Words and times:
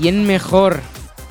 quién 0.00 0.26
mejor 0.26 0.80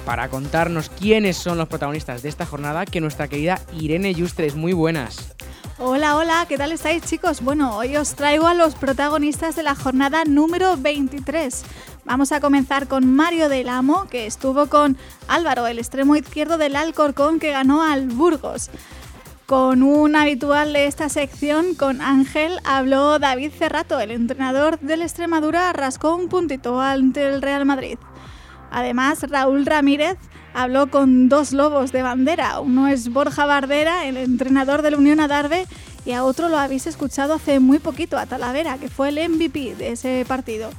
para 0.06 0.30
contarnos 0.30 0.90
quiénes 0.90 1.38
son 1.38 1.58
los 1.58 1.68
protagonistas 1.68 2.22
de 2.22 2.30
esta 2.30 2.46
jornada 2.46 2.86
que 2.86 3.02
nuestra 3.02 3.28
querida 3.28 3.60
Irene 3.74 4.14
Yustres. 4.14 4.56
Muy 4.56 4.74
buenas. 4.74 5.34
Hola, 5.80 6.16
hola, 6.18 6.46
¿qué 6.48 6.56
tal 6.56 6.72
estáis 6.72 7.04
chicos? 7.04 7.42
Bueno, 7.42 7.76
hoy 7.76 7.98
os 7.98 8.14
traigo 8.14 8.46
a 8.46 8.54
los 8.54 8.76
protagonistas 8.76 9.56
de 9.56 9.64
la 9.64 9.74
jornada 9.74 10.24
número 10.24 10.78
23. 10.78 11.64
Vamos 12.06 12.32
a 12.32 12.42
comenzar 12.42 12.88
con 12.88 13.12
Mario 13.12 13.50
del 13.50 13.70
Amo, 13.70 14.08
que 14.08 14.28
estuvo 14.28 14.68
con 14.68 14.98
Álvaro, 15.28 15.66
el 15.66 15.80
extremo 15.80 16.16
izquierdo 16.16 16.60
del 16.60 16.76
Alcorcón, 16.76 17.40
que 17.40 17.50
ganó 17.50 17.82
al 17.82 18.08
Burgos. 18.08 18.70
Con 19.48 19.82
un 19.82 20.16
habitual 20.16 20.74
de 20.74 20.86
esta 20.86 21.10
sección, 21.10 21.74
con 21.74 22.02
Ángel, 22.02 22.60
habló 22.66 23.18
David 23.18 23.52
Cerrato, 23.58 24.00
el 24.00 24.12
entrenador 24.12 24.80
del 24.80 25.02
Extremadura, 25.02 25.74
rascó 25.74 26.16
un 26.16 26.30
puntito 26.30 26.80
ante 26.80 27.26
el 27.26 27.42
Real 27.42 27.66
Madrid. 27.66 27.98
Además, 28.72 29.24
Raúl 29.30 29.66
Ramírez 29.66 30.18
habló 30.54 30.90
con 30.90 31.30
dos 31.30 31.52
lobos 31.52 31.92
de 31.92 32.02
bandera. 32.02 32.60
Uno 32.60 32.88
es 32.88 33.10
Borja 33.10 33.46
Bardera, 33.46 34.06
el 34.06 34.18
entrenador 34.18 34.82
de 34.82 34.92
la 34.92 34.98
Unión 34.98 35.20
Adarve, 35.20 35.66
y 36.06 36.12
a 36.12 36.24
otro 36.24 36.50
lo 36.50 36.58
habéis 36.58 36.88
escuchado 36.88 37.36
hace 37.36 37.60
muy 37.60 37.80
poquito, 37.80 38.18
a 38.18 38.26
Talavera, 38.26 38.78
que 38.78 38.90
fue 38.90 39.10
el 39.10 39.30
MVP 39.30 39.76
de 39.76 39.92
ese 39.92 40.26
partido. 40.28 40.70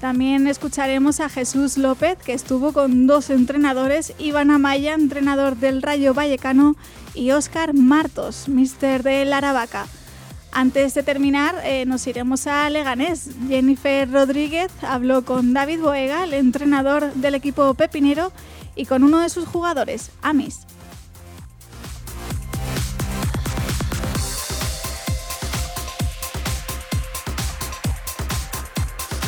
También 0.00 0.46
escucharemos 0.46 1.20
a 1.20 1.28
Jesús 1.28 1.76
López, 1.76 2.16
que 2.16 2.32
estuvo 2.32 2.72
con 2.72 3.06
dos 3.06 3.28
entrenadores, 3.28 4.14
Iván 4.18 4.50
Amaya, 4.50 4.94
entrenador 4.94 5.56
del 5.56 5.82
Rayo 5.82 6.14
Vallecano, 6.14 6.74
y 7.14 7.32
Óscar 7.32 7.74
Martos, 7.74 8.48
mister 8.48 9.02
del 9.02 9.32
Aravaca. 9.32 9.86
Antes 10.52 10.94
de 10.94 11.02
terminar, 11.04 11.60
eh, 11.64 11.84
nos 11.86 12.06
iremos 12.06 12.46
a 12.48 12.68
Leganés. 12.70 13.30
Jennifer 13.48 14.10
Rodríguez 14.10 14.70
habló 14.82 15.24
con 15.24 15.54
David 15.54 15.80
Boega, 15.80 16.24
el 16.24 16.34
entrenador 16.34 17.12
del 17.14 17.36
equipo 17.36 17.72
pepinero, 17.74 18.32
y 18.74 18.86
con 18.86 19.04
uno 19.04 19.20
de 19.20 19.28
sus 19.28 19.46
jugadores, 19.46 20.10
Amis. 20.22 20.60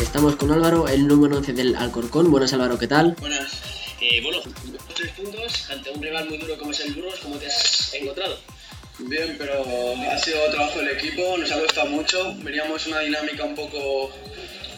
Estamos 0.01 0.35
con 0.37 0.51
Álvaro, 0.51 0.89
el 0.89 1.07
número 1.07 1.37
11 1.37 1.53
del 1.53 1.77
Alcorcón. 1.77 2.31
Buenas 2.31 2.53
Álvaro, 2.53 2.79
¿qué 2.79 2.89
tal? 2.89 3.17
Buenas. 3.21 3.63
Eh, 4.01 4.21
bueno, 4.23 4.39
tres 4.97 5.13
puntos 5.13 5.71
ante 5.71 5.91
un 5.91 6.03
rival 6.03 6.29
muy 6.29 6.39
duro 6.39 6.59
como 6.59 6.73
es 6.73 6.81
el 6.81 6.93
Burgos, 6.93 7.21
¿cómo 7.23 7.37
te 7.37 7.47
has 7.47 7.95
encontrado? 7.95 8.37
Bien, 9.07 9.35
pero 9.39 9.65
ha 10.11 10.19
sido 10.19 10.51
trabajo 10.51 10.79
del 10.79 10.91
equipo, 10.91 11.37
nos 11.37 11.51
ha 11.51 11.61
costado 11.61 11.89
mucho. 11.89 12.35
Veníamos 12.39 12.87
una 12.87 13.01
dinámica 13.01 13.45
un 13.45 13.55
poco 13.55 14.11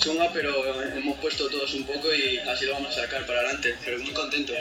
chunga, 0.05 0.31
pero 0.33 0.53
hemos 0.97 1.19
puesto 1.19 1.49
todos 1.49 1.73
un 1.73 1.85
poco 1.85 2.15
y 2.15 2.37
así 2.37 2.67
lo 2.67 2.73
vamos 2.75 2.91
a 2.97 3.03
sacar 3.03 3.25
para 3.27 3.41
adelante. 3.41 3.75
Pero 3.85 3.99
muy 4.01 4.13
contento. 4.13 4.53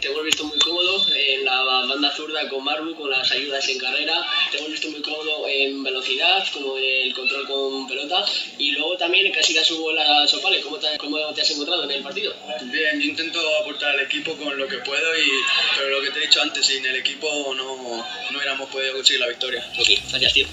Te 0.00 0.08
hemos 0.08 0.24
visto 0.24 0.44
muy 0.44 0.58
cómodo 0.58 1.04
en 1.14 1.44
la 1.44 1.62
banda 1.62 2.10
zurda 2.10 2.48
con 2.48 2.64
Marbu, 2.64 2.94
con 2.94 3.10
las 3.10 3.30
ayudas 3.30 3.68
en 3.68 3.78
carrera. 3.78 4.26
Te 4.50 4.58
hemos 4.58 4.70
visto 4.70 4.88
muy 4.88 5.02
cómodo 5.02 5.46
en 5.48 5.82
velocidad, 5.82 6.46
como 6.52 6.78
el 6.78 7.12
control 7.12 7.46
con 7.46 7.86
pelota. 7.86 8.24
Y 8.58 8.72
luego 8.72 8.96
también 8.96 9.30
casi 9.32 9.52
la 9.52 9.64
subo 9.64 9.92
la 9.92 10.26
sopale. 10.26 10.60
¿Cómo 10.62 10.78
te, 10.78 10.96
¿Cómo 10.96 11.18
te 11.34 11.42
has 11.42 11.50
encontrado 11.50 11.84
en 11.84 11.90
el 11.90 12.02
partido? 12.02 12.34
Bien, 12.62 12.98
yo 12.98 13.10
intento 13.10 13.40
aportar 13.60 13.90
al 13.90 14.00
equipo 14.00 14.34
con 14.36 14.56
lo 14.56 14.66
que 14.66 14.78
puedo, 14.78 15.18
y, 15.18 15.30
pero 15.76 15.90
lo 15.90 16.02
que 16.02 16.10
te 16.10 16.20
he 16.20 16.22
dicho 16.22 16.40
antes, 16.40 16.64
sin 16.64 16.84
el 16.86 16.96
equipo 16.96 17.54
no, 17.54 17.76
no 17.76 18.38
hubiéramos 18.38 18.70
podido 18.70 18.94
conseguir 18.94 19.20
la 19.20 19.28
victoria. 19.28 19.70
Ok, 19.78 19.88
gracias, 20.10 20.32
tío 20.32 20.46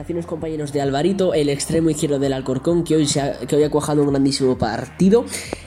declaraciones 0.00 0.24
compañeros 0.24 0.72
de 0.72 0.80
Alvarito, 0.80 1.34
el 1.34 1.50
extremo 1.50 1.90
izquierdo 1.90 2.18
del 2.18 2.32
Alcorcón, 2.32 2.84
que 2.84 2.96
hoy, 2.96 3.06
se 3.06 3.20
ha, 3.20 3.38
que 3.40 3.56
hoy 3.56 3.64
ha 3.64 3.70
cuajado 3.70 4.02
un 4.02 4.08
grandísimo 4.08 4.56
partido. 4.56 5.26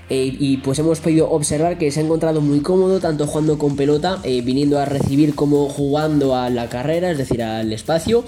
Eh, 0.10 0.36
y 0.40 0.58
pues 0.58 0.80
hemos 0.80 1.00
podido 1.02 1.30
observar 1.30 1.78
que 1.78 1.92
se 1.92 2.00
ha 2.00 2.04
encontrado 2.04 2.42
muy 2.42 2.62
cómodo, 2.62 3.00
tanto 3.00 3.28
jugando 3.28 3.60
con 3.60 3.76
pelota, 3.76 4.20
eh, 4.24 4.42
viniendo 4.42 4.80
a 4.80 4.86
recibir 4.86 5.36
como 5.36 5.70
jugando 5.70 6.36
a 6.36 6.50
la 6.50 6.68
carrera, 6.68 7.12
es 7.12 7.20
decir, 7.20 7.44
al 7.44 7.72
espacio. 7.72 8.24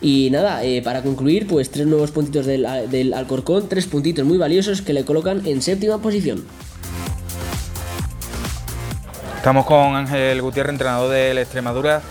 Y 0.00 0.30
nada, 0.32 0.64
eh, 0.64 0.82
para 0.82 1.02
concluir, 1.02 1.46
pues 1.46 1.70
tres 1.70 1.86
nuevos 1.86 2.10
puntitos 2.10 2.44
del, 2.44 2.66
del 2.90 3.14
Alcorcón, 3.14 3.68
tres 3.68 3.86
puntitos 3.86 4.24
muy 4.24 4.38
valiosos 4.38 4.82
que 4.82 4.92
le 4.92 5.04
colocan 5.04 5.46
en 5.46 5.62
séptima 5.62 5.98
posición. 5.98 6.44
Estamos 9.36 9.64
con 9.64 9.94
Ángel 9.94 10.42
Gutiérrez, 10.42 10.72
entrenador 10.72 11.12
del 11.12 11.38
Extremadura. 11.38 12.02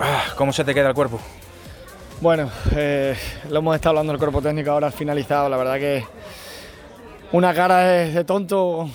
Ah, 0.00 0.22
¿Cómo 0.36 0.52
se 0.52 0.64
te 0.64 0.72
queda 0.72 0.88
el 0.88 0.94
cuerpo? 0.94 1.20
Bueno, 2.24 2.48
eh, 2.74 3.14
lo 3.50 3.58
hemos 3.58 3.74
estado 3.74 3.90
hablando 3.90 4.14
el 4.14 4.18
cuerpo 4.18 4.40
técnico 4.40 4.70
ahora 4.70 4.90
finalizado. 4.90 5.46
La 5.50 5.58
verdad 5.58 5.74
que 5.74 6.06
una 7.32 7.52
cara 7.52 7.80
de, 7.80 8.24
tonto, 8.24 8.88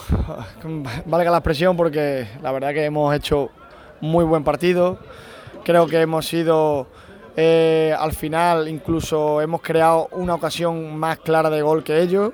valga 1.06 1.30
la 1.30 1.38
expresión, 1.38 1.78
porque 1.78 2.28
la 2.42 2.52
verdad 2.52 2.74
que 2.74 2.86
hemos 2.86 3.16
hecho 3.16 3.52
muy 4.02 4.26
buen 4.26 4.44
partido. 4.44 4.98
Creo 5.64 5.86
que 5.86 6.02
hemos 6.02 6.26
sido 6.26 6.88
eh, 7.38 7.94
al 8.00 8.14
final, 8.14 8.68
incluso 8.68 9.42
hemos 9.42 9.62
creado 9.62 10.08
una 10.14 10.34
ocasión 10.34 10.98
más 10.98 11.20
clara 11.20 11.52
de 11.52 11.62
gol 11.62 11.84
que 11.84 12.02
ellos. 12.02 12.32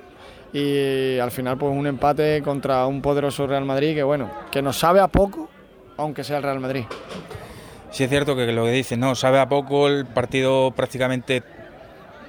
Y 0.54 1.20
al 1.20 1.32
final, 1.32 1.58
pues 1.58 1.76
un 1.76 1.88
empate 1.88 2.42
contra 2.42 2.86
un 2.86 3.02
poderoso 3.02 3.46
Real 3.46 3.66
Madrid 3.66 3.96
que, 3.96 4.04
bueno, 4.04 4.32
que 4.50 4.62
nos 4.62 4.80
sabe 4.80 5.02
a 5.02 5.10
poco, 5.10 5.50
aunque 5.98 6.24
sea 6.24 6.38
el 6.38 6.44
Real 6.44 6.62
Madrid 6.62 6.86
sí 7.96 8.04
es 8.04 8.10
cierto 8.10 8.36
que 8.36 8.52
lo 8.52 8.66
que 8.66 8.72
dices, 8.72 8.98
no, 8.98 9.16
sabe 9.16 9.40
a 9.40 9.48
poco 9.48 9.88
el 9.88 10.06
partido 10.06 10.74
prácticamente 10.76 11.42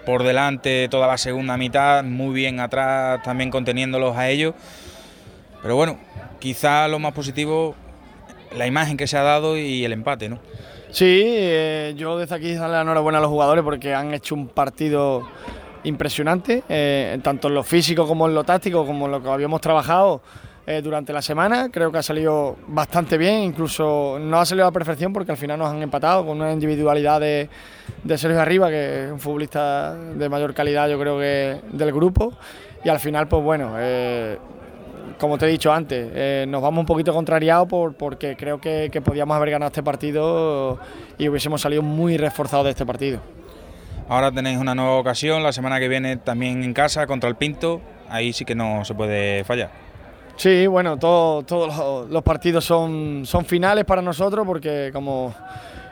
por 0.04 0.22
delante 0.22 0.88
toda 0.88 1.08
la 1.08 1.18
segunda 1.18 1.56
mitad, 1.56 2.04
muy 2.04 2.32
bien 2.32 2.60
atrás 2.60 3.20
también 3.24 3.50
conteniéndolos 3.50 4.16
a 4.16 4.30
ellos. 4.30 4.54
Pero 5.62 5.74
bueno, 5.74 5.98
quizá 6.38 6.86
lo 6.86 7.00
más 7.00 7.12
positivo, 7.14 7.74
la 8.56 8.68
imagen 8.68 8.96
que 8.96 9.08
se 9.08 9.18
ha 9.18 9.24
dado 9.24 9.58
y 9.58 9.84
el 9.84 9.92
empate, 9.92 10.28
¿no? 10.28 10.38
Sí, 10.92 11.24
eh, 11.26 11.94
yo 11.96 12.16
desde 12.16 12.36
aquí 12.36 12.54
darle 12.54 12.76
la 12.76 12.82
enhorabuena 12.82 13.18
a 13.18 13.22
los 13.22 13.30
jugadores 13.30 13.64
porque 13.64 13.92
han 13.92 14.14
hecho 14.14 14.36
un 14.36 14.46
partido 14.46 15.28
impresionante, 15.82 16.62
eh, 16.68 17.18
tanto 17.24 17.48
en 17.48 17.54
lo 17.54 17.64
físico 17.64 18.06
como 18.06 18.28
en 18.28 18.36
lo 18.36 18.44
táctico, 18.44 18.86
como 18.86 19.06
en 19.06 19.10
lo 19.10 19.20
que 19.20 19.28
habíamos 19.30 19.60
trabajado. 19.60 20.22
Eh, 20.68 20.82
durante 20.82 21.12
la 21.12 21.22
semana. 21.22 21.68
Creo 21.70 21.92
que 21.92 21.98
ha 21.98 22.02
salido 22.02 22.56
bastante 22.66 23.16
bien, 23.16 23.44
incluso 23.44 24.18
no 24.20 24.40
ha 24.40 24.44
salido 24.44 24.66
a 24.66 24.70
la 24.70 24.72
perfección 24.72 25.12
porque 25.12 25.30
al 25.30 25.38
final 25.38 25.60
nos 25.60 25.70
han 25.70 25.80
empatado 25.80 26.26
con 26.26 26.40
una 26.40 26.50
individualidad 26.50 27.20
de, 27.20 27.48
de 28.02 28.18
Sergio 28.18 28.40
Arriba, 28.40 28.68
que 28.68 29.04
es 29.04 29.12
un 29.12 29.20
futbolista 29.20 29.94
de 29.94 30.28
mayor 30.28 30.54
calidad 30.54 30.88
yo 30.88 30.98
creo 30.98 31.20
que 31.20 31.60
del 31.70 31.92
grupo. 31.92 32.32
Y 32.82 32.88
al 32.88 32.98
final, 32.98 33.28
pues 33.28 33.44
bueno, 33.44 33.74
eh, 33.78 34.38
como 35.20 35.38
te 35.38 35.46
he 35.46 35.48
dicho 35.48 35.72
antes, 35.72 36.10
eh, 36.12 36.46
nos 36.48 36.60
vamos 36.60 36.80
un 36.80 36.86
poquito 36.86 37.12
contrariados 37.14 37.68
por, 37.68 37.94
porque 37.94 38.36
creo 38.36 38.60
que, 38.60 38.88
que 38.90 39.00
podíamos 39.00 39.36
haber 39.36 39.50
ganado 39.50 39.68
este 39.68 39.84
partido 39.84 40.80
y 41.16 41.28
hubiésemos 41.28 41.60
salido 41.60 41.82
muy 41.82 42.16
reforzados 42.16 42.64
de 42.64 42.70
este 42.72 42.84
partido. 42.84 43.20
Ahora 44.08 44.32
tenéis 44.32 44.58
una 44.58 44.74
nueva 44.74 44.96
ocasión, 44.96 45.44
la 45.44 45.52
semana 45.52 45.78
que 45.78 45.86
viene 45.86 46.16
también 46.16 46.64
en 46.64 46.74
casa 46.74 47.06
contra 47.06 47.28
el 47.28 47.36
Pinto, 47.36 47.80
ahí 48.08 48.32
sí 48.32 48.44
que 48.44 48.56
no 48.56 48.84
se 48.84 48.94
puede 48.94 49.44
fallar. 49.44 49.86
Sí, 50.36 50.66
bueno, 50.66 50.98
todos 50.98 52.10
los 52.10 52.22
partidos 52.22 52.64
son, 52.64 53.22
son 53.24 53.44
finales 53.46 53.86
para 53.86 54.02
nosotros 54.02 54.46
porque 54.46 54.90
como, 54.92 55.34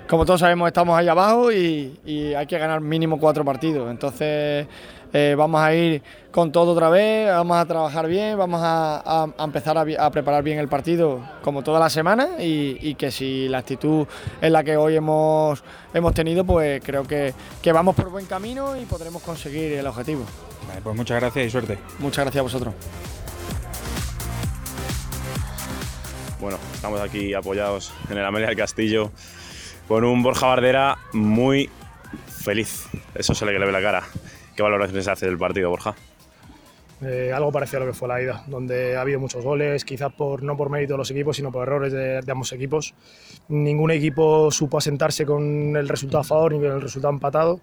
como 0.06 0.26
todos 0.26 0.40
sabemos 0.40 0.68
estamos 0.68 0.98
ahí 0.98 1.08
abajo 1.08 1.50
y, 1.50 1.98
hay 2.36 2.46
que 2.46 2.58
ganar 2.58 2.82
mínimo 2.82 3.18
cuatro 3.18 3.42
partidos. 3.42 3.90
Entonces 3.90 4.66
eh, 5.14 5.34
vamos 5.36 5.62
a 5.62 5.74
ir 5.74 6.02
con 6.30 6.52
todo 6.52 6.72
otra 6.72 6.90
vez, 6.90 7.28
vamos 7.28 7.56
a 7.56 7.64
trabajar 7.64 8.06
bien, 8.06 8.36
vamos 8.36 8.60
a, 8.62 9.28
empezar 9.38 9.78
a, 9.78 10.10
preparar 10.10 10.42
bien 10.42 10.58
el 10.58 10.68
partido 10.68 11.20
como 11.42 11.62
toda 11.62 11.80
la 11.80 11.88
semana 11.88 12.30
y, 12.38 12.94
que 12.96 13.10
si 13.10 13.48
la 13.48 13.58
actitud 13.58 14.06
es 14.42 14.50
la 14.50 14.62
que 14.62 14.76
hoy 14.76 14.96
hemos, 14.96 15.64
hemos 15.94 16.12
tenido, 16.12 16.44
pues 16.44 16.82
creo 16.84 17.04
que, 17.04 17.32
que 17.62 17.72
vamos 17.72 17.96
por 17.96 18.10
buen 18.10 18.26
camino 18.26 18.76
y 18.76 18.84
podremos 18.84 19.22
conseguir 19.22 19.72
el 19.72 19.86
objetivo. 19.86 20.24
pues 20.82 20.94
muchas 20.94 21.18
gracias 21.18 21.46
y 21.46 21.50
suerte. 21.50 21.78
Muchas 21.98 22.26
gracias 22.26 22.40
a 22.40 22.42
vosotros. 22.42 22.74
Bueno, 26.44 26.58
estamos 26.74 27.00
aquí 27.00 27.32
apoyados 27.32 27.90
en 28.10 28.18
el 28.18 28.24
Amelia 28.26 28.48
del 28.48 28.56
Castillo 28.56 29.10
con 29.88 30.04
un 30.04 30.22
Borja 30.22 30.46
Bardera 30.46 30.98
muy 31.14 31.70
feliz. 32.28 32.86
Eso 33.14 33.34
se 33.34 33.46
le 33.46 33.58
ve 33.58 33.72
la 33.72 33.80
cara. 33.80 34.02
¿Qué 34.54 34.62
valoraciones 34.62 35.08
hace 35.08 35.24
del 35.24 35.38
partido, 35.38 35.70
Borja? 35.70 35.94
Eh, 37.00 37.32
algo 37.34 37.50
parecido 37.50 37.78
a 37.78 37.86
lo 37.86 37.92
que 37.92 37.96
fue 37.96 38.08
la 38.08 38.20
ida, 38.20 38.44
donde 38.46 38.94
ha 38.94 39.00
habido 39.00 39.20
muchos 39.20 39.42
goles, 39.42 39.86
quizás 39.86 40.12
por, 40.12 40.42
no 40.42 40.54
por 40.54 40.68
mérito 40.68 40.92
de 40.92 40.98
los 40.98 41.10
equipos, 41.10 41.36
sino 41.36 41.50
por 41.50 41.62
errores 41.66 41.94
de, 41.94 42.22
ambos 42.30 42.52
equipos. 42.52 42.92
Ningún 43.48 43.90
equipo 43.90 44.50
supo 44.50 44.76
asentarse 44.76 45.24
con 45.24 45.74
el 45.74 45.88
resultado 45.88 46.20
a 46.20 46.24
favor 46.24 46.52
ni 46.52 46.58
con 46.58 46.72
el 46.72 46.82
resultado 46.82 47.14
empatado. 47.14 47.60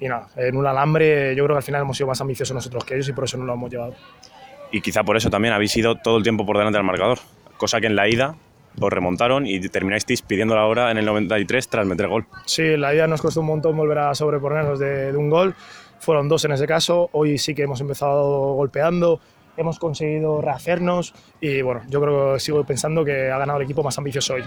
Y 0.00 0.08
nada, 0.08 0.28
en 0.36 0.56
un 0.56 0.66
alambre 0.66 1.36
yo 1.36 1.44
creo 1.44 1.54
que 1.54 1.58
al 1.58 1.64
final 1.64 1.82
hemos 1.82 1.98
sido 1.98 2.06
más 2.06 2.20
ambiciosos 2.22 2.54
nosotros 2.54 2.82
que 2.82 2.94
ellos 2.94 3.10
y 3.10 3.12
por 3.12 3.24
eso 3.24 3.36
no 3.36 3.44
lo 3.44 3.52
hemos 3.52 3.70
llevado. 3.70 3.94
Y 4.72 4.80
quizá 4.80 5.04
por 5.04 5.18
eso 5.18 5.28
también 5.28 5.52
habéis 5.52 5.76
ido 5.76 5.96
todo 5.96 6.16
el 6.16 6.22
tiempo 6.22 6.46
por 6.46 6.56
delante 6.56 6.78
del 6.78 6.86
marcador 6.86 7.18
cosa 7.56 7.80
que 7.80 7.86
en 7.86 7.96
la 7.96 8.08
ida 8.08 8.36
os 8.78 8.90
remontaron 8.92 9.46
y 9.46 9.58
terminasteis 9.68 10.20
pidiendo 10.22 10.54
la 10.54 10.66
hora 10.66 10.90
en 10.90 10.98
el 10.98 11.06
93 11.06 11.68
tras 11.68 11.86
meter 11.86 12.08
gol. 12.08 12.26
Sí, 12.44 12.76
la 12.76 12.94
ida 12.94 13.06
nos 13.06 13.22
costó 13.22 13.40
un 13.40 13.46
montón 13.46 13.76
volver 13.76 13.98
a 13.98 14.14
sobreponernos 14.14 14.78
de, 14.78 15.16
un 15.16 15.30
gol 15.30 15.54
fueron 15.98 16.28
dos 16.28 16.44
en 16.44 16.52
ese 16.52 16.66
caso. 16.66 17.08
Hoy 17.12 17.38
sí 17.38 17.54
que 17.54 17.62
hemos 17.62 17.80
empezado 17.80 18.52
golpeando, 18.54 19.18
hemos 19.56 19.78
conseguido 19.78 20.42
rehacernos 20.42 21.14
y 21.40 21.62
bueno, 21.62 21.82
yo 21.88 22.00
creo 22.02 22.34
que 22.34 22.40
sigo 22.40 22.62
pensando 22.64 23.02
que 23.04 23.30
ha 23.30 23.38
ganado 23.38 23.58
el 23.58 23.64
equipo 23.64 23.82
más 23.82 23.96
ambicioso 23.96 24.34
hoy. 24.34 24.44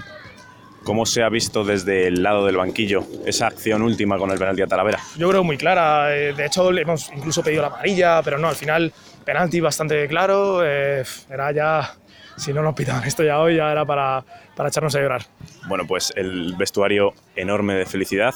¿Cómo 0.83 1.05
se 1.05 1.23
ha 1.23 1.29
visto 1.29 1.63
desde 1.65 2.07
el 2.07 2.23
lado 2.23 2.45
del 2.45 2.55
banquillo 2.55 3.03
esa 3.25 3.47
acción 3.47 3.81
última 3.81 4.17
con 4.17 4.31
el 4.31 4.37
penalti 4.39 4.61
a 4.61 4.67
Talavera? 4.67 4.99
Yo 5.17 5.27
creo 5.29 5.43
muy 5.43 5.57
clara. 5.57 6.15
eh, 6.15 6.33
De 6.33 6.45
hecho, 6.45 6.71
le 6.71 6.83
hemos 6.83 7.11
incluso 7.13 7.43
pedido 7.43 7.63
la 7.63 7.67
amarilla, 7.67 8.21
pero 8.23 8.37
no, 8.37 8.47
al 8.47 8.55
final 8.55 8.93
penalti 9.25 9.59
bastante 9.59 10.07
claro. 10.07 10.61
eh, 10.63 11.03
Era 11.29 11.51
ya, 11.51 11.95
si 12.39 12.53
no 12.53 12.63
nos 12.63 12.73
pitaban 12.73 13.03
esto 13.03 13.23
ya 13.23 13.39
hoy, 13.39 13.57
ya 13.57 13.71
era 13.71 13.85
para, 13.85 14.23
para 14.55 14.69
echarnos 14.69 14.95
a 14.95 14.99
llorar. 14.99 15.23
Bueno, 15.67 15.85
pues 15.85 16.13
el 16.15 16.55
vestuario 16.55 17.13
enorme 17.35 17.75
de 17.75 17.85
felicidad 17.85 18.33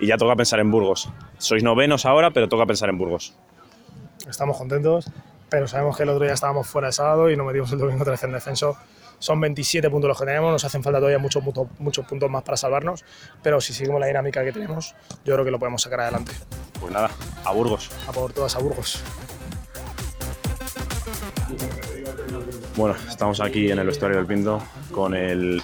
y 0.00 0.08
ya 0.08 0.16
toca 0.16 0.34
pensar 0.36 0.58
en 0.60 0.70
Burgos. 0.70 1.08
Sois 1.38 1.62
novenos 1.62 2.04
ahora, 2.04 2.32
pero 2.32 2.48
toca 2.48 2.66
pensar 2.66 2.88
en 2.88 2.98
Burgos. 2.98 3.34
Estamos 4.28 4.56
contentos, 4.58 5.10
pero 5.48 5.68
sabemos 5.68 5.96
que 5.96 6.02
el 6.02 6.08
otro 6.08 6.24
día 6.24 6.34
estábamos 6.34 6.66
fuera 6.66 6.88
de 6.88 6.92
sábado 6.92 7.30
y 7.30 7.36
nos 7.36 7.46
metimos 7.46 7.70
el 7.72 7.78
domingo 7.78 8.02
otra 8.02 8.12
vez 8.12 8.24
en 8.24 8.32
descenso. 8.32 8.76
Son 9.18 9.40
27 9.40 9.88
puntos 9.88 10.08
los 10.08 10.18
que 10.18 10.26
tenemos, 10.26 10.52
nos 10.52 10.64
hacen 10.64 10.82
falta 10.82 10.98
todavía 10.98 11.18
muchos, 11.18 11.42
muchos, 11.42 11.68
muchos 11.78 12.04
puntos 12.04 12.28
más 12.28 12.42
para 12.42 12.56
salvarnos, 12.56 13.04
pero 13.42 13.60
si 13.62 13.72
seguimos 13.72 13.98
la 13.98 14.08
dinámica 14.08 14.44
que 14.44 14.52
tenemos, 14.52 14.94
yo 15.24 15.32
creo 15.34 15.44
que 15.44 15.50
lo 15.50 15.58
podemos 15.58 15.80
sacar 15.80 16.00
adelante. 16.00 16.32
Pues 16.78 16.92
nada, 16.92 17.10
a 17.44 17.52
Burgos. 17.52 17.90
A 18.06 18.12
por 18.12 18.32
todas 18.32 18.56
a 18.56 18.58
Burgos. 18.58 19.02
Bueno, 22.76 22.94
estamos 23.08 23.40
aquí 23.40 23.70
en 23.70 23.78
el 23.78 23.86
vestuario 23.86 24.18
del 24.18 24.26
Pinto 24.26 24.62
con 24.92 25.14
el, 25.14 25.62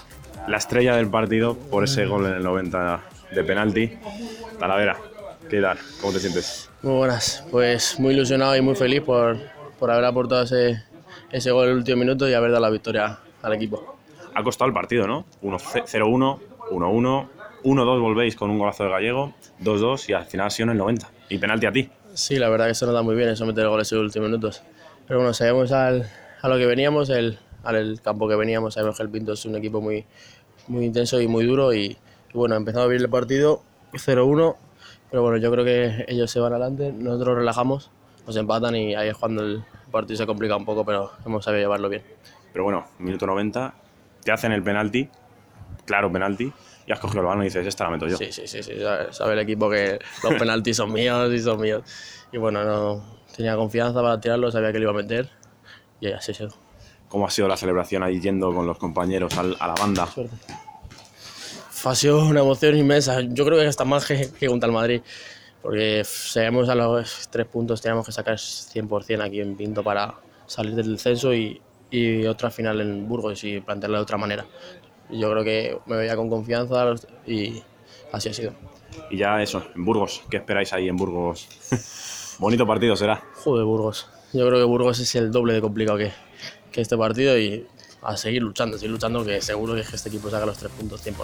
la 0.48 0.56
estrella 0.56 0.96
del 0.96 1.10
partido 1.10 1.54
por 1.54 1.84
ese 1.84 2.06
gol 2.06 2.24
en 2.24 2.32
el 2.32 2.42
90 2.42 3.02
de 3.34 3.44
penalti. 3.44 3.98
Talavera, 4.58 4.96
¿qué 5.50 5.60
tal? 5.60 5.76
¿Cómo 6.00 6.14
te 6.14 6.20
sientes? 6.20 6.70
Muy 6.80 6.94
buenas, 6.94 7.44
pues 7.50 8.00
muy 8.00 8.14
ilusionado 8.14 8.56
y 8.56 8.62
muy 8.62 8.74
feliz 8.76 9.02
por, 9.02 9.36
por 9.78 9.90
haber 9.90 10.06
aportado 10.06 10.44
ese, 10.44 10.82
ese 11.30 11.50
gol 11.50 11.64
en 11.64 11.72
el 11.72 11.76
último 11.76 11.98
minuto 11.98 12.26
y 12.26 12.32
haber 12.32 12.50
dado 12.50 12.62
la 12.62 12.70
victoria 12.70 13.18
al 13.42 13.52
equipo. 13.52 13.98
Ha 14.34 14.42
costado 14.42 14.68
el 14.68 14.74
partido, 14.74 15.06
¿no? 15.06 15.26
1-0-1, 15.42 16.38
1-1, 16.70 17.28
1-2 17.62 18.00
volvéis 18.00 18.36
con 18.36 18.48
un 18.48 18.58
golazo 18.58 18.84
de 18.84 18.90
Gallego, 18.90 19.34
2-2 19.62 20.08
y 20.08 20.12
al 20.14 20.24
final 20.24 20.46
ha 20.46 20.50
sido 20.50 20.64
en 20.64 20.70
el 20.70 20.78
90. 20.78 21.10
Y 21.28 21.36
penalti 21.36 21.66
a 21.66 21.72
ti. 21.72 21.90
Sí, 22.14 22.38
la 22.38 22.48
verdad 22.48 22.66
que 22.66 22.72
eso 22.72 22.86
nos 22.86 22.94
da 22.94 23.02
muy 23.02 23.14
bien, 23.16 23.28
eso 23.28 23.44
meter 23.44 23.68
goles 23.68 23.92
en 23.92 23.98
los 23.98 24.06
últimos 24.06 24.30
minutos. 24.30 24.62
Pero 25.06 25.18
bueno, 25.20 25.34
sabemos 25.34 25.72
al, 25.72 26.08
a 26.42 26.48
lo 26.48 26.58
que 26.58 26.66
veníamos, 26.66 27.08
el, 27.08 27.38
al 27.62 28.00
campo 28.02 28.28
que 28.28 28.34
veníamos, 28.34 28.74
sabemos 28.74 28.96
que 28.96 29.04
el 29.04 29.08
Pinto 29.08 29.32
es 29.32 29.44
un 29.44 29.56
equipo 29.56 29.80
muy, 29.80 30.04
muy 30.66 30.84
intenso 30.84 31.20
y 31.20 31.28
muy 31.28 31.46
duro 31.46 31.72
y, 31.72 31.84
y 31.86 32.34
bueno, 32.34 32.56
empezado 32.56 32.82
a 32.82 32.84
abrir 32.86 33.00
el 33.00 33.08
partido 33.08 33.62
0-1, 33.92 34.56
pero 35.10 35.22
bueno, 35.22 35.36
yo 35.38 35.50
creo 35.52 35.64
que 35.64 36.04
ellos 36.08 36.30
se 36.30 36.40
van 36.40 36.52
adelante, 36.52 36.92
nosotros 36.92 37.36
relajamos, 37.36 37.90
nos 38.26 38.36
empatan 38.36 38.74
y 38.74 38.94
ahí 38.94 39.08
es 39.08 39.16
cuando 39.16 39.42
el 39.42 39.64
partido 39.92 40.18
se 40.18 40.26
complica 40.26 40.56
un 40.56 40.64
poco, 40.64 40.84
pero 40.84 41.12
hemos 41.24 41.44
sabido 41.44 41.62
llevarlo 41.62 41.88
bien. 41.88 42.02
Pero 42.52 42.64
bueno, 42.64 42.86
minuto 42.98 43.24
90, 43.26 43.74
te 44.24 44.32
hacen 44.32 44.50
el 44.50 44.64
penalti, 44.64 45.08
claro 45.84 46.10
penalti, 46.10 46.52
y 46.86 46.92
has 46.92 46.98
cogido 46.98 47.20
el 47.20 47.26
balón 47.26 47.42
y 47.42 47.46
dices, 47.46 47.64
esta 47.64 47.84
la 47.84 47.90
meto 47.90 48.08
yo. 48.08 48.16
Sí, 48.16 48.32
sí, 48.32 48.48
sí, 48.48 48.64
sí, 48.64 48.80
sabe, 48.80 49.12
sabe 49.12 49.34
el 49.34 49.38
equipo 49.38 49.70
que 49.70 50.00
los 50.24 50.34
penaltis 50.34 50.76
son 50.76 50.92
míos 50.92 51.32
y 51.32 51.38
son 51.38 51.60
míos. 51.60 51.84
Y 52.32 52.38
bueno, 52.38 52.64
no 52.64 53.04
tenía 53.36 53.54
confianza 53.54 54.02
para 54.02 54.20
tirarlo, 54.20 54.50
sabía 54.50 54.72
que 54.72 54.78
lo 54.78 54.84
iba 54.84 54.92
a 54.92 55.02
meter 55.02 55.41
y 56.02 56.12
así 56.12 56.34
se 56.34 56.48
¿Cómo 57.08 57.26
ha 57.26 57.30
sido 57.30 57.46
la 57.48 57.56
celebración 57.56 58.02
ahí 58.02 58.20
yendo 58.20 58.52
con 58.54 58.66
los 58.66 58.76
compañeros 58.78 59.36
al- 59.38 59.56
a 59.60 59.68
la 59.68 59.74
banda? 59.74 60.08
Ha 61.84 61.94
sido 61.94 62.24
una 62.24 62.40
emoción 62.40 62.76
inmensa. 62.76 63.20
Yo 63.20 63.44
creo 63.44 63.58
que 63.58 63.66
hasta 63.66 63.84
más 63.84 64.06
que, 64.06 64.30
que 64.38 64.46
contra 64.46 64.66
el 64.68 64.72
Madrid. 64.72 65.02
Porque 65.60 66.02
sabemos 66.04 66.68
a 66.68 66.74
los 66.74 67.28
tres 67.30 67.46
puntos 67.46 67.80
teníamos 67.80 68.04
que 68.06 68.12
sacar 68.12 68.36
100% 68.38 69.22
aquí 69.22 69.40
en 69.40 69.56
Pinto 69.56 69.82
para 69.84 70.14
salir 70.46 70.74
del 70.74 70.98
censo 70.98 71.32
y, 71.32 71.60
y 71.90 72.24
otra 72.26 72.50
final 72.50 72.80
en 72.80 73.08
Burgos 73.08 73.44
y 73.44 73.60
plantearla 73.60 73.98
de 73.98 74.02
otra 74.02 74.16
manera. 74.18 74.44
Yo 75.10 75.30
creo 75.30 75.44
que 75.44 75.78
me 75.86 75.96
veía 75.96 76.16
con 76.16 76.28
confianza 76.28 76.94
y 77.26 77.62
así 78.10 78.28
ha 78.28 78.34
sido. 78.34 78.52
Y 79.10 79.18
ya 79.18 79.40
eso, 79.42 79.62
en 79.74 79.84
Burgos, 79.84 80.22
¿qué 80.30 80.38
esperáis 80.38 80.72
ahí 80.72 80.88
en 80.88 80.96
Burgos? 80.96 81.46
Bonito 82.38 82.66
partido 82.66 82.96
será. 82.96 83.22
Joder, 83.44 83.64
Burgos. 83.64 84.08
Yo 84.32 84.46
creo 84.46 84.58
que 84.58 84.64
Burgos 84.64 84.98
es 84.98 85.14
el 85.14 85.30
doble 85.30 85.52
de 85.52 85.60
complicado 85.60 85.98
que, 85.98 86.10
que 86.70 86.80
este 86.80 86.96
partido 86.96 87.38
y 87.38 87.66
a 88.02 88.16
seguir 88.16 88.42
luchando, 88.42 88.78
seguir 88.78 88.90
luchando, 88.90 89.24
que 89.24 89.40
seguro 89.42 89.74
que 89.74 89.82
este 89.82 90.08
equipo 90.08 90.30
saca 90.30 90.46
los 90.46 90.56
tres 90.56 90.72
puntos 90.72 91.04
100%. 91.06 91.14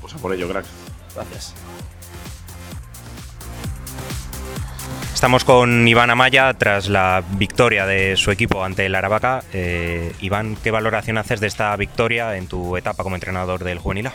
Pues 0.00 0.14
a 0.14 0.18
por 0.18 0.32
ello, 0.32 0.48
crack. 0.48 0.64
Gracias. 1.14 1.54
Estamos 5.12 5.44
con 5.44 5.88
Iván 5.88 6.10
Amaya 6.10 6.52
tras 6.54 6.88
la 6.88 7.24
victoria 7.38 7.86
de 7.86 8.16
su 8.16 8.30
equipo 8.30 8.62
ante 8.62 8.86
el 8.86 8.94
Aravaca. 8.94 9.42
Eh, 9.52 10.12
Iván, 10.20 10.56
¿qué 10.62 10.70
valoración 10.70 11.18
haces 11.18 11.40
de 11.40 11.46
esta 11.46 11.74
victoria 11.76 12.36
en 12.36 12.46
tu 12.46 12.76
etapa 12.76 13.02
como 13.02 13.16
entrenador 13.16 13.64
del 13.64 13.78
Juvenil 13.78 14.08
A? 14.08 14.12